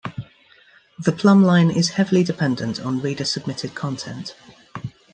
[0.97, 4.33] The Plumbline is heavily dependent on reader-submitted content.